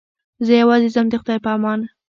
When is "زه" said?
0.45-0.53